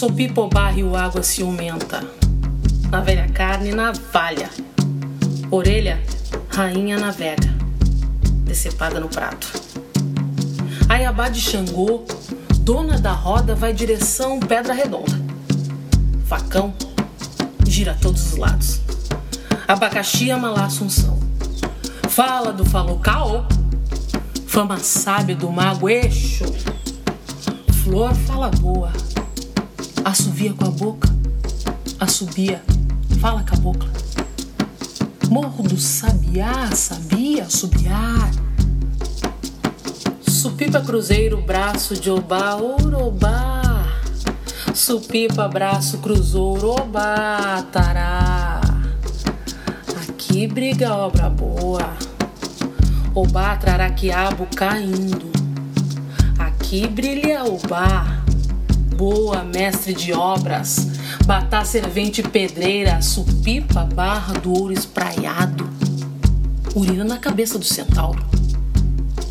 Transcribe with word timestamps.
Sopipa 0.00 0.46
barre 0.46 0.82
água 0.96 1.22
ciumenta. 1.22 2.02
Na 2.90 3.02
velha 3.02 3.28
carne, 3.28 3.70
navalha. 3.70 4.48
Orelha, 5.50 6.02
rainha 6.48 6.98
navega. 6.98 7.54
Decepada 8.46 8.98
no 8.98 9.10
prato. 9.10 9.46
Ayabá 10.88 11.28
de 11.28 11.38
Xangô, 11.38 12.06
dona 12.60 12.98
da 12.98 13.12
roda, 13.12 13.54
vai 13.54 13.74
direção 13.74 14.40
Pedra 14.40 14.72
Redonda. 14.72 15.20
Facão, 16.24 16.72
gira 17.66 17.92
a 17.92 17.94
todos 17.94 18.32
os 18.32 18.38
lados. 18.38 18.80
Abacaxi 19.68 20.30
amalá 20.30 20.64
Assunção. 20.64 21.20
Fala 22.08 22.54
do 22.54 22.64
falou 22.64 22.98
caô. 23.00 23.44
Fama 24.46 24.78
sábia 24.78 25.36
do 25.36 25.50
mago 25.50 25.90
eixo. 25.90 26.46
Flor 27.84 28.14
fala 28.14 28.48
boa. 28.48 28.90
Assovia 30.04 30.54
com 30.54 30.64
a 30.64 30.70
boca. 30.70 31.08
Assobia. 31.98 32.62
Fala 33.20 33.42
cabocla. 33.42 33.90
Morro 35.28 35.62
do 35.62 35.78
sabiá, 35.78 36.70
sabia, 36.74 37.44
assobiar. 37.44 38.30
Supipa 40.26 40.80
cruzeiro, 40.80 41.42
braço 41.42 41.94
de 41.94 42.10
obá, 42.10 42.56
orobá. 42.56 43.86
Supipa, 44.74 45.46
braço, 45.46 45.98
cruzou, 45.98 46.56
orobá, 46.56 47.62
tará. 47.70 48.60
Aqui 50.08 50.46
briga 50.46 50.94
obra 50.94 51.28
boa. 51.28 51.92
Obá 53.14 53.56
trará 53.56 53.90
quiabo 53.90 54.46
caindo. 54.56 55.30
Aqui 56.38 56.86
brilha 56.86 57.44
obá. 57.44 58.19
Boa, 59.00 59.42
mestre 59.42 59.94
de 59.94 60.12
obras. 60.12 60.86
Batá 61.24 61.64
servente 61.64 62.22
pedreira, 62.22 63.00
supipa, 63.00 63.82
barra 63.82 64.34
do 64.34 64.52
ouro 64.52 64.74
espraiado. 64.74 65.70
Urina 66.74 67.02
na 67.02 67.16
cabeça 67.16 67.58
do 67.58 67.64
centauro. 67.64 68.22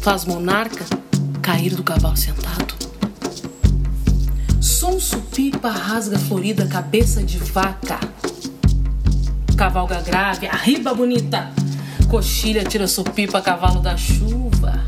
Faz 0.02 0.26
monarca 0.26 0.84
cair 1.40 1.76
do 1.76 1.84
cavalo 1.84 2.18
sentado. 2.18 2.74
Som 4.60 5.00
supipa 5.00 5.70
rasga 5.70 6.18
florida 6.18 6.66
cabeça 6.66 7.22
de 7.22 7.38
vaca. 7.38 8.00
Cavalga 9.56 10.02
grave, 10.02 10.48
arriba 10.48 10.96
bonita. 10.96 11.52
Coxilha 12.10 12.64
tira 12.64 12.88
supipa 12.88 13.40
cavalo 13.40 13.82
da 13.82 13.96
chuva. 13.96 14.84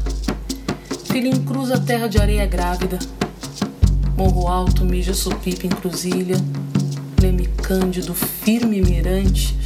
Filhinho 1.06 1.42
cruza 1.42 1.76
a 1.76 1.80
terra 1.80 2.08
de 2.08 2.18
areia 2.18 2.48
grávida. 2.48 2.98
Morro 4.22 4.48
alto 4.48 4.86
mija 4.86 5.16
supipa 5.16 5.66
em 5.66 5.70
cruzilha. 5.72 6.38
Leme 7.20 7.48
cândido, 7.64 8.14
firme 8.14 8.80
mirante, 8.80 9.58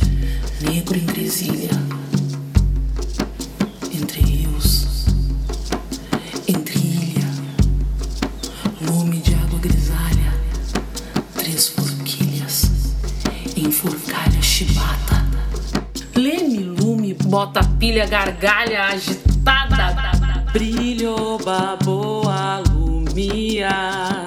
negro 0.62 0.98
em 0.98 1.06
grisilha. 1.06 1.72
Entre 3.94 4.22
rios, 4.22 5.08
entre 6.48 6.80
ilha, 6.80 7.28
lume 8.80 9.18
de 9.18 9.34
água 9.34 9.60
grisalha, 9.60 10.34
três 11.34 11.68
forquilhas, 11.68 12.72
enforcalha 13.58 14.42
chibata. 14.42 15.26
Leme 16.16 16.60
lume, 16.60 17.14
bota 17.26 17.62
pilha, 17.78 18.06
gargalha 18.06 18.86
agitada. 18.86 20.16
Brilho, 20.54 21.38
baboa, 21.44 22.64
lumia, 22.70 24.25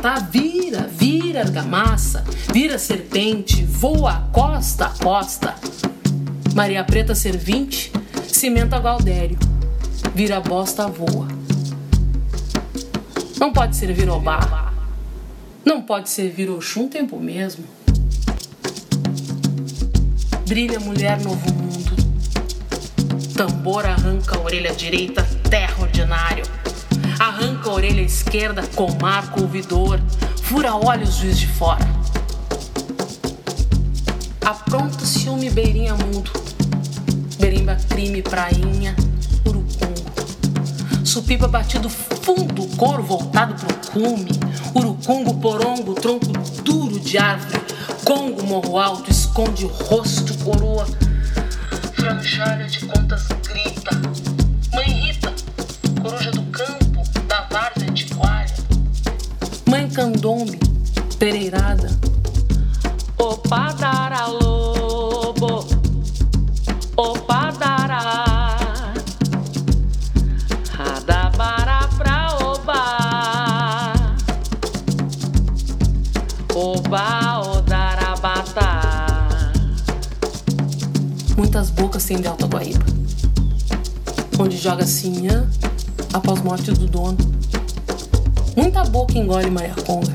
Batá, 0.00 0.18
vira, 0.18 0.88
vira 0.90 1.40
argamassa, 1.40 2.24
vira 2.50 2.78
serpente, 2.78 3.62
voa, 3.66 4.30
costa, 4.32 4.86
a 4.86 4.88
costa. 4.88 5.54
Maria 6.54 6.82
Preta 6.82 7.14
servinte, 7.14 7.92
cimenta 8.26 8.78
Galdério, 8.78 9.38
vira 10.14 10.40
bosta, 10.40 10.86
voa. 10.86 11.28
Não 13.38 13.52
pode 13.52 13.76
servir 13.76 14.08
Obá, 14.08 14.72
não 15.62 15.82
pode 15.82 16.08
servir 16.08 16.48
Oxum 16.48 16.88
tempo 16.88 17.20
mesmo. 17.20 17.64
Brilha 20.48 20.80
mulher 20.80 21.20
novo 21.20 21.52
mundo, 21.52 21.94
tambor 23.36 23.84
arranca 23.84 24.38
a 24.38 24.40
orelha 24.40 24.74
direita, 24.74 25.22
terra 25.50 25.74
ordinário. 25.78 26.44
A 27.70 27.72
orelha 27.72 28.02
esquerda, 28.02 28.66
comarca 28.74 29.40
ouvidor, 29.40 30.00
fura 30.42 30.74
olhos 30.74 31.14
juiz 31.18 31.38
de 31.38 31.46
fora. 31.46 31.88
Apronta 34.44 35.06
ciúme 35.06 35.48
beirinha 35.50 35.94
mundo, 35.94 36.32
berimba 37.38 37.76
crime 37.88 38.22
prainha, 38.22 38.96
urucungo. 39.46 41.04
Supipa 41.04 41.46
batido 41.46 41.88
fundo, 41.88 42.66
couro 42.76 43.04
voltado 43.04 43.54
pro 43.54 43.92
cume, 43.92 44.32
urucungo, 44.74 45.34
porongo, 45.34 45.94
tronco 45.94 46.26
duro 46.64 46.98
de 46.98 47.18
árvore, 47.18 47.60
congo, 48.04 48.42
morro 48.42 48.80
alto, 48.80 49.08
esconde 49.12 49.70
rosto, 49.88 50.36
coroa, 50.42 50.88
franjalha 51.94 52.66
de 52.66 52.84
contas 52.84 53.39
candombe, 60.00 60.58
pereirada, 61.18 61.90
Opa 63.18 63.74
dará 63.74 64.28
lobo, 64.28 65.66
opa 66.96 67.50
dará, 67.50 68.94
radabara 70.72 71.86
pra 71.98 72.38
oba, 72.42 72.82
oba 76.54 77.40
odarabata. 77.58 78.70
muitas 81.36 81.68
bocas 81.68 82.06
tem 82.06 82.22
de 82.22 82.26
Alta 82.26 82.46
Guaíba, 82.46 82.86
onde 84.38 84.56
joga 84.56 84.86
sinhã 84.86 85.46
após 86.14 86.40
morte 86.40 86.72
do 86.72 86.86
dono. 86.86 87.18
Muita 88.56 88.84
boca 88.84 89.16
engole 89.16 89.50
Maria 89.50 89.74
Conga, 89.86 90.12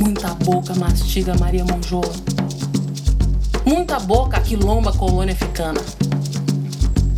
muita 0.00 0.34
boca 0.34 0.74
mastiga 0.74 1.34
Maria 1.38 1.64
Monjoa, 1.64 2.12
muita 3.64 3.98
boca 4.00 4.40
quilomba 4.40 4.92
colônia 4.92 5.34
africana. 5.34 5.80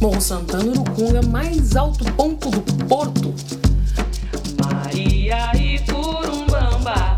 Morro 0.00 0.20
Santana, 0.20 0.64
Urucunga, 0.64 1.22
mais 1.22 1.76
alto 1.76 2.04
ponto 2.14 2.50
do 2.50 2.84
porto. 2.86 3.32
Maria 4.64 5.52
e 5.56 5.78
Curumbamba, 5.80 7.16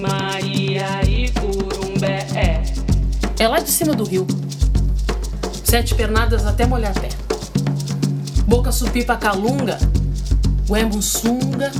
Maria 0.00 1.02
e 1.08 1.30
Curumbé. 1.30 2.26
É 3.38 3.48
lá 3.48 3.58
de 3.58 3.70
cima 3.70 3.94
do 3.94 4.04
rio. 4.04 4.26
Sete 5.64 5.94
pernadas 5.94 6.44
até 6.46 6.66
molhar 6.66 6.92
pé. 6.92 7.08
Boca 8.46 8.70
supipa 8.70 9.16
calunga, 9.16 9.78
Uembunsunga, 10.72 11.70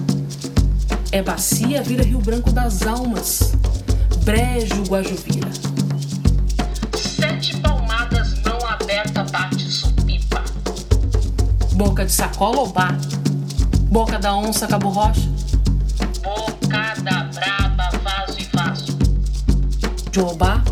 é 1.11 1.23
bacia, 1.23 1.83
vira 1.83 2.03
Rio 2.03 2.19
Branco 2.19 2.53
das 2.53 2.83
Almas, 2.83 3.55
Brejo, 4.23 4.83
Guajuvira. 4.83 5.49
Sete 6.95 7.57
palmadas, 7.57 8.35
mão 8.44 8.59
aberta, 8.69 9.25
bate 9.25 9.65
supipa. 9.65 10.44
Boca 11.73 12.05
de 12.05 12.12
sacola 12.12 12.59
ou 12.59 12.69
bar, 12.69 12.94
boca 13.89 14.19
da 14.19 14.37
onça, 14.37 14.67
cabo 14.67 14.91
rocha. 14.91 15.23
Boca 16.23 16.95
da 17.03 17.25
braba, 17.33 17.99
vaso 18.05 18.38
e 18.38 18.45
vaso. 18.55 18.99
Jobá, 20.12 20.62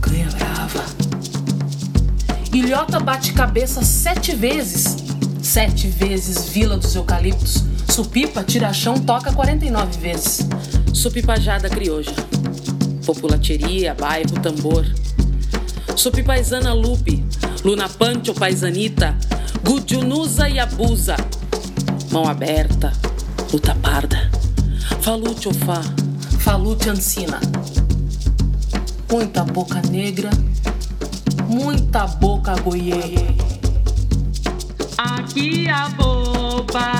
ganha 0.00 0.30
brava. 0.30 0.86
Ilhota 2.54 2.98
bate 2.98 3.34
cabeça 3.34 3.82
sete 3.84 4.34
vezes. 4.34 4.99
Sete 5.52 5.88
vezes 5.88 6.48
Vila 6.48 6.76
dos 6.76 6.94
Eucaliptos. 6.94 7.64
Supipa, 7.92 8.44
tirachão, 8.44 9.00
toca 9.00 9.32
49 9.32 9.98
vezes. 9.98 10.46
Supipajada 10.94 11.68
crioja. 11.68 12.12
Populateria, 13.04 13.92
bairro, 13.92 14.38
tambor. 14.40 14.86
Supipaisana 15.96 16.72
Lupe. 16.72 17.24
Luna 17.64 17.88
Pancho, 17.88 18.32
paisanita. 18.32 19.18
Gudiunusa 19.64 20.48
e 20.48 20.60
abusa. 20.60 21.16
Mão 22.12 22.28
aberta. 22.28 22.92
Luta 23.52 23.74
parda. 23.74 24.30
Falute 25.00 25.48
ofá. 25.48 25.82
Falute 26.38 26.88
ancina. 26.88 27.40
Muita 29.10 29.42
boca 29.42 29.82
negra. 29.90 30.30
Muita 31.48 32.06
boca 32.06 32.54
goiê. 32.60 33.59
Aqui 35.02 35.66
a 35.66 35.88
boba. 35.96 36.92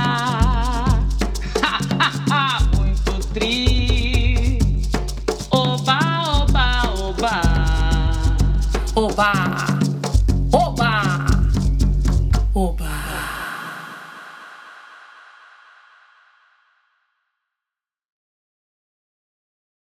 Muito 2.74 3.12
tri. 3.34 4.58
Oba, 5.50 5.98
oba, 6.40 6.82
oba. 6.96 7.42
Oba! 8.94 9.49